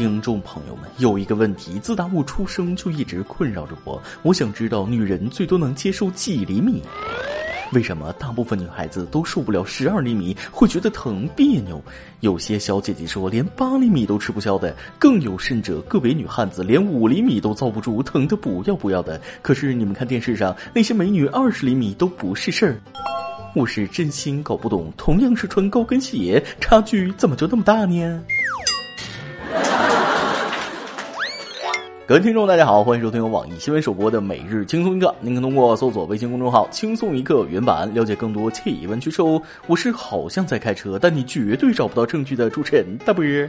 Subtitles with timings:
[0.00, 4.02] 听众朋友们，有一个问题，自打我出生就一直困扰着我。
[4.22, 6.82] 我想知道，女人最多能接受几厘米？
[7.74, 11.78] 为什么大部分女孩子都受不了十二厘米，会觉得疼别扭？
[12.20, 19.20] 有些小姐姐说连八厘米都吃不消的，更有甚者，个别女汉子连五厘米都遭不住，疼得不要不要的。
[19.42, 22.80] 可是你们看电视上那些美女二十厘米都不是事儿。
[23.54, 28.22] 我是真心搞不懂，同样是穿高跟鞋，差距怎么就那么大呢？
[32.06, 35.06] 各位听众，大家好，欢迎收听由网易新闻首播的《每日轻松一刻》。
[35.20, 39.40] 您可通过搜索微信公众号“轻松一刻”原版了解更多气温趋势哦。
[39.68, 43.48] 我是好像在开车，但你绝对找不到证据的主持人大波儿。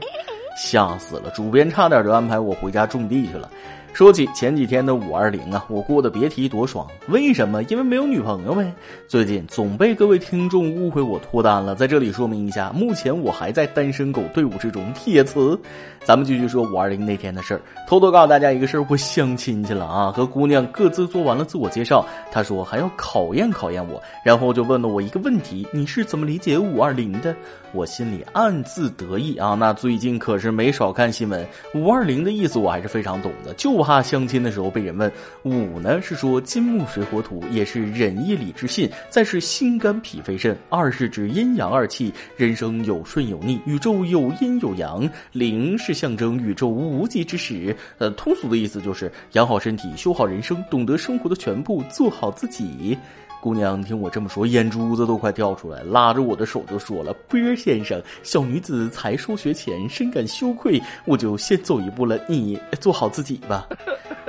[0.55, 3.49] 吓死了，主编差点就安排我回家种地去了。
[3.93, 6.87] 说起前几天的五二零啊，我过得别提多爽。
[7.09, 7.61] 为什么？
[7.63, 8.73] 因为没有女朋友呗。
[9.05, 14.81] 最近总被各位听众误会我脱单了，在这里说明一下，目前我还在单身狗队伍之中。
[14.93, 15.59] 铁磁，
[16.05, 17.61] 咱们继续说五二零那天的事儿。
[17.85, 27.35] 偷偷告诉大家一个事儿，我相亲去了啊，和姑娘各自做完了自我介绍，她说还要考验考验我，然后就问了我一个问题：你是怎么理解五二零的？
[27.73, 35.11] 我心里暗自得意啊，那最近可是没少看新闻，五二零的意思我还是非常懂的，就怕相亲的时候被人问。
[35.43, 40.57] 五呢是说金木水火土，也是仁义礼智信，再是心肝脾肺肾。
[40.69, 45.09] 二是指阴阳二气，人生有顺有逆，宇宙有阴有阳。
[45.31, 52.97] 零是象征宇宙无极之始，呃，通俗的意思就是养好身体，修好人生，懂得生活的全部，做好自己。
[53.41, 63.67] 姑娘听我这么说，眼珠子都快掉出来，拉着我的手就说了：“波儿先生，小女子才疏学浅，深感羞愧，我就先走一步了，你做好自己吧。”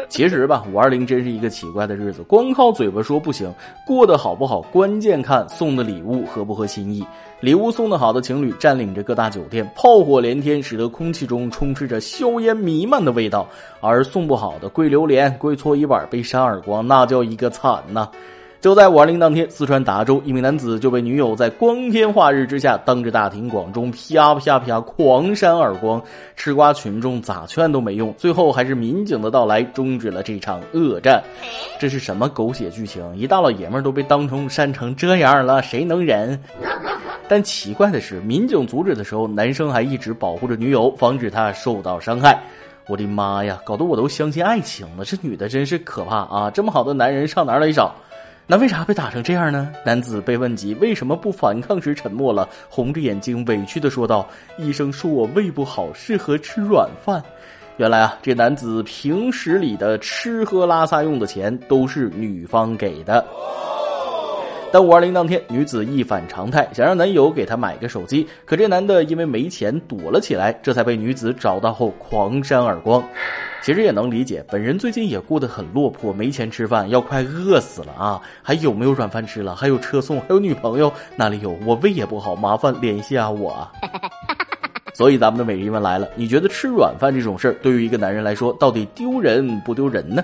[0.09, 3.53] 其实吧，五二零真是一个奇怪的日子，光靠嘴巴说不行，
[3.87, 7.07] 过得好不好，关键看送的礼物合不合心意。
[7.41, 13.47] 礼物送的好的情侣占领着各大酒店，炮火连天，使得空气中充斥着硝烟弥漫的味道；
[13.81, 18.09] 而送不好的，跪榴莲、跪搓衣板、被扇耳光，那叫一个惨呐！
[18.63, 26.01] 就在五二零当天，四川达州一名男子就被女友在光天化日之下当着大庭广众啪啪啪狂扇耳光，
[26.37, 31.21] 吃瓜群众咋劝都没用，最后还是民警的到来终止了这场恶战。
[31.77, 33.05] 这是什么狗血剧情？
[33.17, 36.41] 一大老爷们都被当成扇成这样了，谁能忍？
[37.27, 42.41] 但奇怪的是，民警阻止的时候，男生还一直保护着女友，防止她受到伤害。
[42.87, 45.05] 我的妈呀，搞得我都相信爱情了。
[45.05, 46.49] 这女的真是可怕啊！
[46.49, 47.93] 这么好的男人上哪儿来找？
[48.47, 49.73] 那为啥被打成这样呢？
[49.85, 57.23] 男子被问及为什么不反抗时沉默了，红着眼睛委屈的说道：“医生说我胃不好，适合吃软饭。”
[57.79, 63.25] 原来啊，这男子平时里的吃喝拉撒用的钱都是女方给的。
[64.71, 73.03] 但五二零当天，女子一反常态，想让男友给她买个手机，可这男的因为没钱躲了起来，这才被女子找到后狂扇耳光。
[73.63, 78.21] 其实也能理解，本人最近也过得很落魄，没钱吃饭，要快饿死了啊！
[78.43, 79.55] 还有没有软饭吃了？
[79.55, 81.57] 还有车送，还有女朋友，哪里有？
[81.65, 83.69] 我胃也不好，麻烦联系下我。
[84.95, 90.23] 所以咱们的每日一问来了，你觉得吃软饭这种事儿，对于一个男人来说，到底丢人不丢人呢？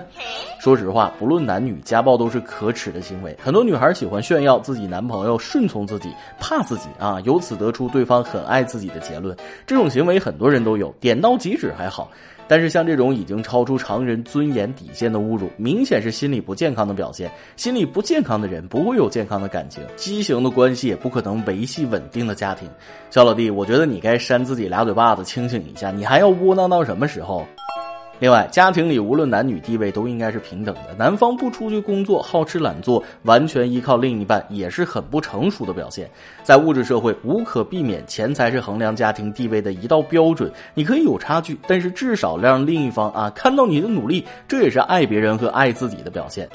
[0.59, 3.35] 说实话，不论男女，家暴都是可耻的行为。
[3.41, 9.35] 很多女孩喜欢炫耀自己男朋友顺从自己，怕自己啊，由此得出对方很爱自己的结论。
[9.65, 12.11] 这种行为很多人都有，点到即止还好。
[12.49, 17.31] 但是像这种已经超出常人尊严底线的侮辱，明显是心理不健康的表现。
[17.55, 22.67] 心理不健康的人不会有健康的感情，畸形的关系也不可能维系稳定的家庭。
[23.11, 25.91] 小老弟，我觉得你该扇自己俩嘴巴子，清醒一下。
[25.91, 27.45] 你还要窝囊到什么时候？
[28.19, 30.93] 另外，家庭里无论男女地位都应该是平等的。
[30.97, 36.09] 男方不出去工作，好吃懒做，完全依靠另一半，也是很不成熟的表现。
[36.43, 40.51] 在物质社会，无可避免，钱财是衡量家庭地位的一道标准。
[40.73, 46.49] 你可以有差距，但是至少让另一方啊看到你的努力，这也是爱别人和爱自己的表现。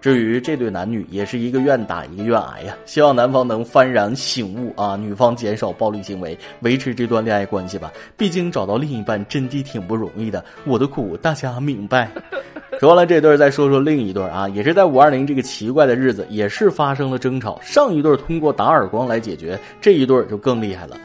[0.00, 2.74] 至于这对男女，也是一个愿打一个愿挨呀。
[2.86, 7.92] 希望男方能幡然醒悟啊，女方减少暴力行为，维持这段恋爱关系吧。
[8.16, 12.10] 毕竟找到另一半真的挺不容易的，我的苦大家明白。
[12.80, 17.60] 说完了这对，再说说另一对啊，也是在五二零这个奇怪的日子，也是发生了争吵。
[17.62, 20.96] 上一对通过打耳光来解决，这一对就更厉害了。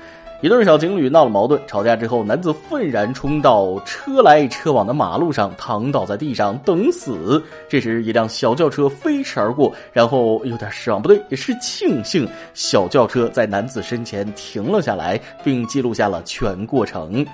[0.45, 7.43] 一对小情侣闹了矛盾，吵架之后，男子愤然冲到车来车往的马路上，躺倒在地上等死。
[7.67, 17.25] 这时，一辆小轿车飞驰而过，然后有点失望，不对，也是庆幸，小轿车在男子身前停了下来，并记录下了全过程。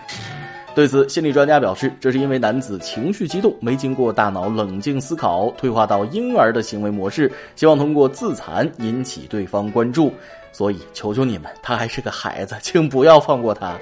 [0.73, 10.13] 对此，心理专家表示，这是因为男子情绪激动，没经过大脑冷静思考，退化到婴儿的行为模式，希望通过自残引起对方关注。
[10.51, 13.77] 所以，求求你们，他还是个孩子，请不要放过他。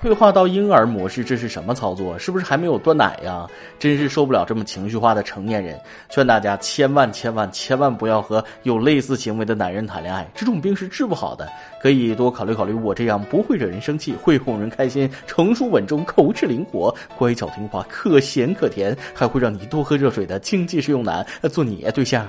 [0.00, 2.18] 退化到婴儿模式，这是什么操作？
[2.18, 3.46] 是不是还没有断奶呀？
[3.78, 5.78] 真是受不了这么情绪化的成年人。
[6.08, 11.48] 劝大家千万千万千万不要和有类似行为的男人谈恋爱，这种病是治不好的。
[11.80, 22.26] 可以多考虑考虑我这样不会惹人生气、会哄人开心、成熟稳重、口齿灵活、乖巧听话、可咸可甜，还会让你多喝热水的经济适用男做你对象。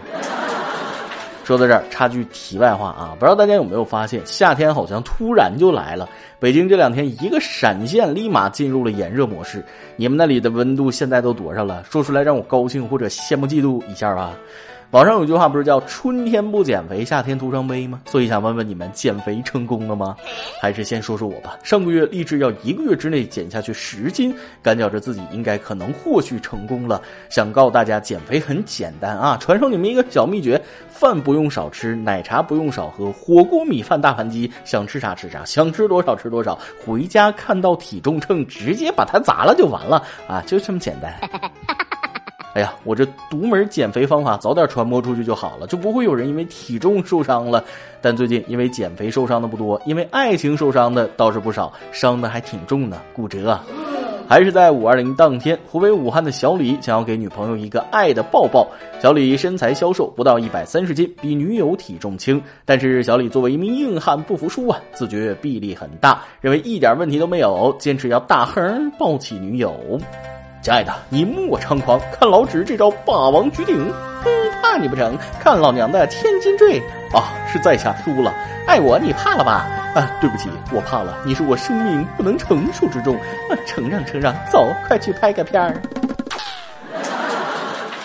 [1.43, 6.07] 说到这儿，插句题外话啊，不知道大家有没有发现，夏天好像突然就来了。
[6.39, 9.63] 北京这两天一个闪现，立马进入了炎热模式。
[9.97, 11.83] 你们那里的温度现在都多少了？
[11.83, 14.31] 说出来让我高兴或者羡慕嫉妒一下吧。
[14.93, 17.99] 网上有句话不是叫“春天不减肥，夏天徒伤悲”吗？
[18.05, 20.15] 所以想问问你们，减肥成功了吗？
[20.61, 21.57] 还是先说说我吧。
[21.63, 24.31] 上个月立志要一个月之内减下去十斤，
[24.61, 27.01] 感觉着自己应该可能或许成功了。
[27.27, 29.35] 想告诉大家，减肥很简单啊！
[29.41, 36.55] 传授你们一个小秘诀：饭不用少吃，奶茶不用少喝，火锅米饭大盘鸡，想吃啥吃啥，想吃多少吃多少。
[36.85, 40.39] 回家看到体重秤，直接把它砸了就完了啊！
[40.45, 41.11] 就这么简单。
[42.53, 47.63] 哎呀，我这独门减肥方法早点传播出去就好了，就不会有人因为体重受伤了。
[47.99, 53.59] 但最近因为减肥受伤的不多，因为爱情受伤的倒是不少，伤的还挺重呢，骨折。
[54.25, 58.65] 还是在五二零当天，湖北武汉的小李想要给女朋友一个爱的抱抱。
[59.01, 62.41] 小李身材消瘦，不到一百三十斤，比女友体重轻。
[62.65, 69.75] 但是小李作为一名硬汉不服输啊，自觉臂力很大，认为一点问题都没有，坚持要大横抱起女友。
[70.63, 73.91] 亲爱的，你莫猖狂，看老纸这招霸王举鼎！
[74.23, 74.29] 哼，
[74.61, 75.17] 怕你不成？
[75.37, 76.79] 看老娘的千斤坠！
[77.11, 78.33] 啊，是在下输了。
[78.65, 79.67] 爱我你怕了吧？
[79.93, 81.17] 啊，对不起，我怕了。
[81.25, 83.13] 你是我生命不能承受之重。
[83.15, 85.75] 啊，承让承让，走，快去拍个片儿。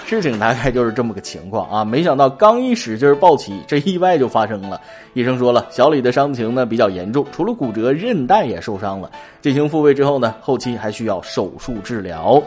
[0.09, 1.85] 事情大概就是这么个情况啊！
[1.85, 4.81] 没想到刚一使劲抱起，这意外就发生了。
[5.13, 9.11] 医生说了，小李的伤情呢比较严重，除了骨折，韧带也受伤了。
[9.43, 12.43] 进行复位之后呢，后期还需要手术治疗。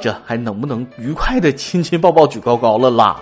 [0.00, 3.20] 这还能不能愉快的亲亲抱抱举高高了啦？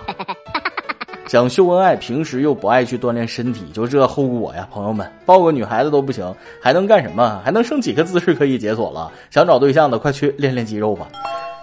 [1.27, 5.09] 想秀恩爱，平时又不爱去锻炼身体，就这后果呀，朋友们！
[5.25, 7.39] 抱个女孩子都不行，还能干什么？
[7.45, 9.11] 还能剩几个姿势可以解锁了？
[9.29, 11.07] 想找对象的，快去练练肌肉吧！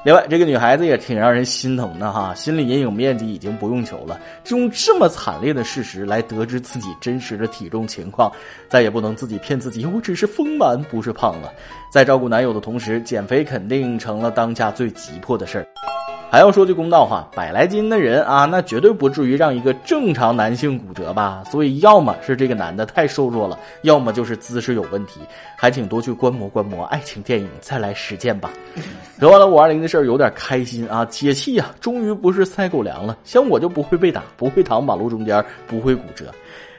[0.09, 8.33] 另外，这个女孩子也挺让人心疼的哈，心理阴影面积已经不用求了，就用这么惨烈的事实来得知自己真实的体重情况，
[8.71, 11.53] 再也不能自己骗自己，我只是丰满，不是胖了。
[11.93, 15.67] 在照顾男友的同时，减肥肯定成了当下最急迫的事儿。
[16.31, 21.43] 还要说句公道话，百来斤的人啊，那绝对不至于让一个正常男性骨折吧？
[21.51, 25.21] 所以，要么是这个男的太瘦弱了，要么就是姿势有问题。
[25.57, 28.51] 还请多去观摩观摩爱情电影，再来实践吧。
[29.19, 31.71] 得完了五二零的事儿，有点开心啊，解气呀！
[31.81, 36.27] 终于不是塞狗粮了，像我就不会被打，不会躺马路中间，不会骨折。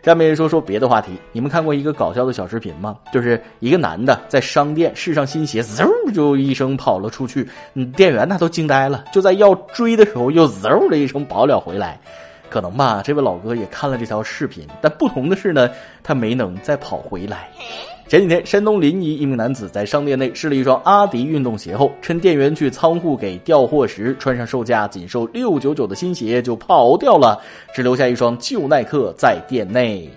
[0.03, 1.11] 下面说说别的话题。
[1.31, 2.97] 你们看过一个搞笑的小视频吗？
[3.11, 9.05] 就是一个男的在商店试上新鞋，嗖就一声跑了出去，嗯，店员那都惊呆了。
[9.11, 11.99] 就在要追的时候，又嗖的一声跑了回来。
[12.49, 15.69] 可能吧，这位老哥也看了这条视频，但不同的是呢，
[16.01, 17.47] 他没能再跑回来。
[18.09, 27.39] 前几天，山东临沂一名男子在商店内试了一双阿迪运动鞋后，趁店员去仓库给调货时，穿上售价仅售六九九的新鞋就跑掉了，
[27.71, 30.09] 只留下一双旧耐克在店内。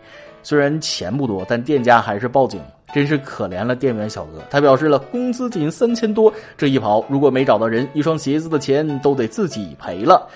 [0.42, 2.58] 虽然钱不多，但店家还是报警，
[2.94, 4.42] 真是可怜了店员小哥。
[4.48, 10.26] 他表示了工资仅三千多，这一跑如果没找到人，一双鞋子的钱都得自己赔了。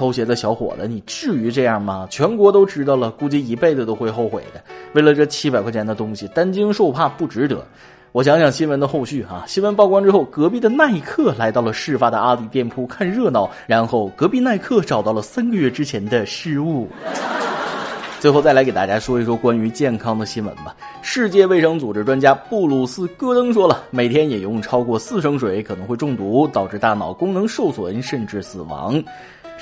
[0.00, 2.06] 偷鞋的小伙子，你至于这样吗？
[2.08, 4.62] 全国都知道了，估计一辈子都会后悔的。
[4.94, 7.62] 为了这七百块钱的东西，担惊受怕不值得。
[8.12, 16.88] 我想想新闻的后续哈，新闻曝光之后，隔壁的耐克来到了事发的阿迪店铺看热闹，然后隔壁耐克找到了三个月之前的失误。
[18.18, 20.74] 最后再来给大家说一说关于健康的新闻吧。
[21.02, 29.02] 世界卫生组织专家布鲁斯·戈登说了，每天饮用超过四升水可能会中毒，导致大脑功能受损，甚至死亡。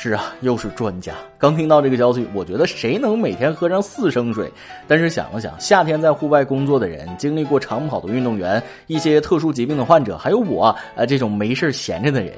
[0.01, 1.13] 是啊，又是专家。
[1.39, 4.49] 刚听到这个消息，我觉得谁能每天喝上四升水？
[4.87, 12.33] 但是想了想，夏天在户外工作的人，经历过长跑的运动员，一些特殊疾病的患者，还有我，呃，这种没事闲着的人。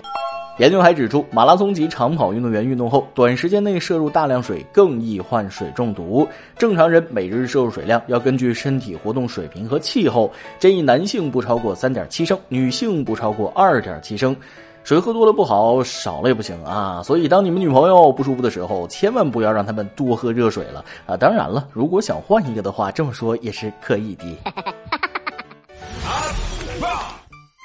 [0.59, 6.27] 研究还指出，马拉松级长跑运动员运动后，短时间内摄入大量水，更易患水中毒。
[6.57, 14.35] 正常人每日摄入水量要根据身体活动水平和气候，建议男性不超过三点七升，女性不超过二点七升。
[14.83, 17.01] 水喝多了不好，少了也不行啊！
[17.05, 21.17] 所以当你们女朋友不舒服的时候，千万不要让他们多喝热水了啊！
[21.17, 24.25] 当然了，如果想换一个的话，这么说也是可以的。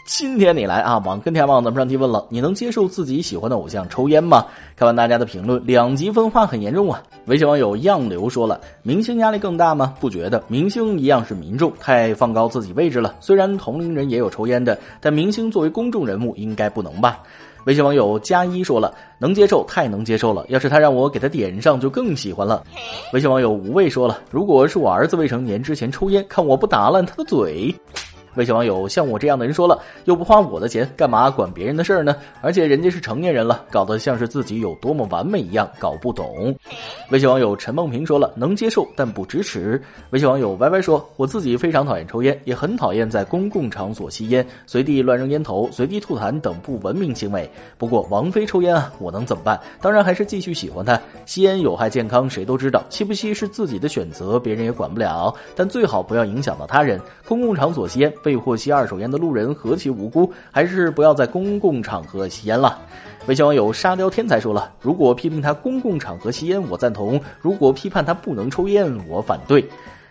[0.05, 0.99] 今天你来啊！
[0.99, 4.45] 网跟天网咱们上提问了，你能接受自己喜欢的偶像抽烟吗？
[4.75, 7.01] 看完大家的评论，两极分化很严重啊！
[7.25, 9.95] 微信网友样流说了，明星压力更大吗？
[9.99, 13.15] 不觉得，明星一样是民众，太放高自己位置了。
[13.19, 17.17] 虽然同龄人也有抽烟的，但明星作为公众人物，应该不能吧？
[17.65, 20.45] 微信网友加一说了，能接受，太能接受了。
[20.49, 22.63] 要是他让我给他点上，就更喜欢了。
[23.11, 27.73] 微信网友无畏说了，如果是我儿子未成年之前抽烟，看我不打烂他的嘴。
[28.35, 32.15] 微信网友像我这样的人说了，又不花我的钱，干嘛管别人的事儿呢？
[32.41, 36.53] 而且人家是成年人了，搞得像是自己有多么完美一样，搞不懂。
[37.11, 39.81] 微信网友陈梦平说了，能接受但不支持。
[40.11, 47.49] 微信网友歪歪说，我自己非常讨厌抽烟，也很讨厌在公共场所吸烟，随地乱扔烟头、随地吐痰等不文明行为。
[47.77, 49.59] 不过王菲抽烟啊，我能怎么办？
[49.81, 50.99] 当然还是继续喜欢她。
[51.25, 55.33] 吸烟有害健康，谁都知道，吸不吸是自己的选择，别人也管不了。
[55.55, 56.99] 但最好不要影响到他人。
[57.27, 58.11] 公共场所吸烟。
[58.25, 62.79] 被迫吸二手烟的路人何其无辜，还是不要在公共场合吸烟了。
[63.27, 69.63] 微信网友沙雕天才说了：“如果批评他公共场合吸烟，我赞同；如果批判他不能抽烟，我反对。”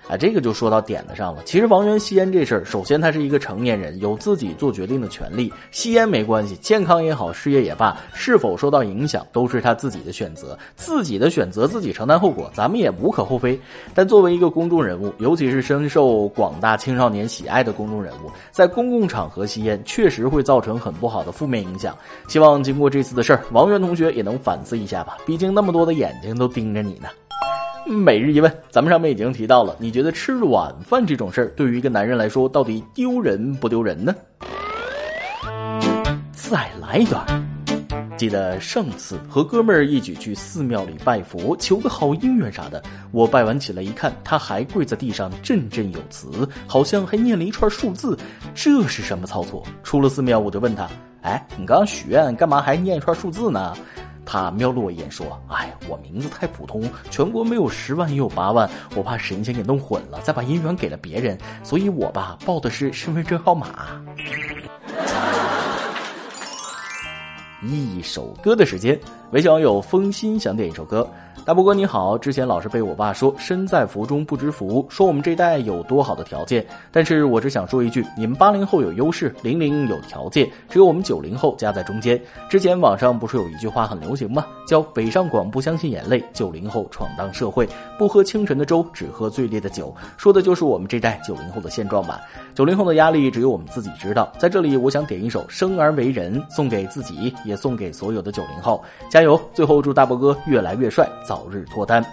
[0.08, 1.42] 啊，这个就说到点子上了。
[1.44, 5.52] 其实王源吸烟这事儿，首先他是一个成年人，有自己做决定的权利。
[5.70, 13.58] 吸烟没关系，健康也好，事业也罢，是否受到影响都是他自己的选择，自己的选择自己承担后果，咱们也无可厚非。
[13.94, 21.96] 但作为一个公众人物，尤其是深受广大青少年喜爱的公众人物，在公共场合吸烟，确实会造成很不好的负面影响。
[22.28, 27.08] 希望经过这次的事儿，王源同学也能反思一下吧，毕竟那么多的眼睛都盯着你呢。
[27.86, 34.14] 每日一问，咱们上面已经提到了，你觉得吃软饭这种事儿对于一个男人来说，到底丢人不丢人呢？
[36.32, 37.24] 再来一段。
[38.16, 42.82] 记得上次和哥们儿一起去寺庙里拜佛，求个好姻缘啥的。
[43.10, 48.16] 我拜完起来一看，他还跪在地上振振有词，好像还念了一串数字。
[48.54, 49.62] 这是什么操作？
[49.82, 50.88] 出了寺庙，我就问他
[51.22, 53.76] ：“哎，你刚刚许愿，干嘛还念一串数字呢？”
[54.26, 64.02] 他瞄了我一眼，说：“哎，我名字太普通，全国没有十万也有八万，我怕神仙给弄混了，再把姻缘给了别人，所以我吧报的是身份证号码。
[67.66, 69.00] ”一首歌的时间，
[69.30, 71.08] 微信网友风心想点一首歌。
[71.46, 82.18] 大波哥你好，之前老是被我爸说身在福中不知福，说我们这代有多好的条件，但是我只想说一句，你们八零后有优势，零零有条件，只有我们九零后夹在中间。
[82.48, 84.46] 之前网上不是有一句话很流行吗？
[84.66, 92.22] 叫北上广不相信眼泪，九零后闯荡社会，不喝清晨的粥，只喝最烈的酒，说的就是我们这代九零后的现状吧。
[92.54, 94.32] 九零后的压力只有我们自己知道。
[94.38, 99.40] 在这里，我想点一首《生而为人》，送给自己，也送给所有的九零后，加油！
[99.52, 101.08] 最后祝大波哥越来越帅。
[101.26, 102.04] 早日脱单，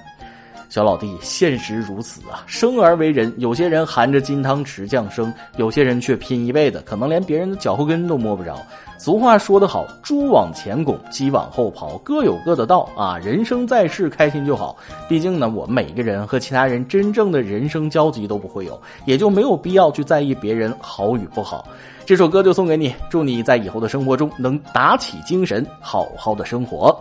[0.72, 2.46] 小老弟，现实如此啊！
[2.48, 8.58] 生而为人，有些人含着金汤匙降生，有些人却拼一辈子，可能连别人的脚后跟都摸不着。
[8.98, 13.18] 俗话说得好，猪往前拱，鸡往后跑，各有各的道啊！
[13.18, 14.78] 人生在世，开心就好。
[15.10, 21.68] 毕竟呢，我们每个人和其他人真正的人生交集都不会有，也就没有必要去在意别人好与不好。
[22.06, 26.98] 这首歌就送给你，祝你在以后的生活中能打起精神，好好的生活。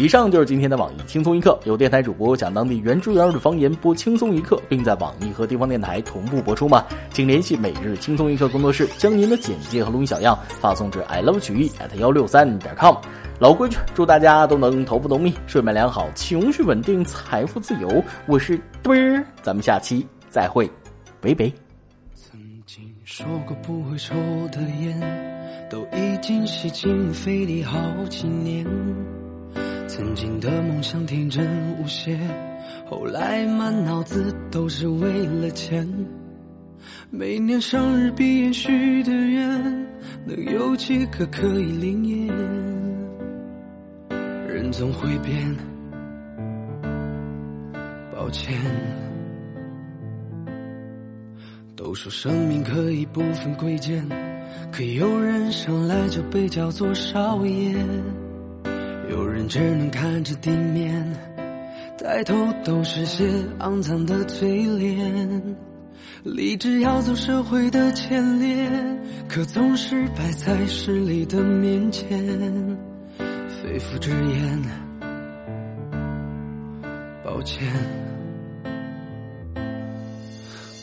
[0.00, 6.86] 以上就是今天的网易轻松一刻，有电台主播讲当地原汁原味的方言播轻松一刻，并在网易和地方电台同步播出吗？
[7.12, 12.96] 请联系每日轻松一刻工作室，将您的简介和录音小样发送至 i love 曲艺 at 幺六三点 com。
[13.38, 18.02] 老规矩，祝大家都能头发浓密，睡眠良好，情绪稳定，财富自由。
[18.24, 20.66] 我是墩儿，咱们下期再会，
[21.20, 21.52] 拜拜。
[22.14, 24.14] 曾经说过不会抽
[24.50, 27.78] 的烟，都已经吸进肺里好
[28.08, 28.64] 几年。
[30.00, 32.18] 曾经的梦想天真无邪，
[32.88, 35.86] 后来满脑子都是为了钱。
[37.10, 39.86] 每年生日闭眼许的愿，
[40.24, 42.28] 能有几个可以灵验？
[44.48, 45.54] 人总会变，
[48.10, 48.58] 抱歉。
[51.76, 54.02] 都说生命可以不分贵贱，
[54.72, 57.76] 可有人生来就被叫做少爷。
[59.40, 61.16] 人只能看着地面，
[61.96, 63.24] 抬头都是些
[63.58, 65.56] 肮脏的嘴脸。
[66.24, 68.70] 立志要走社会的前列，
[69.30, 72.06] 可总是摆在势力的面前。
[73.48, 74.62] 肺腑之言，
[77.24, 77.66] 抱歉。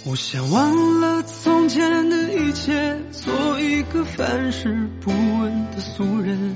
[0.04, 6.56] 我想忘了从前的一切，做一个凡事不问的俗人。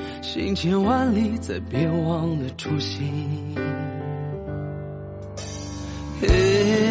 [0.21, 3.55] 行千万里，再别忘了初心。
[6.21, 6.90] 嘿。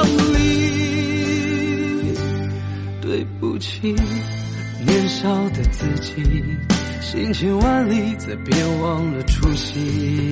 [3.81, 6.13] 年少的自己。
[7.01, 10.31] 行千万里，再别忘了初心。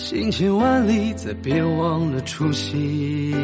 [0.00, 3.36] 行千万里，再别忘了初心。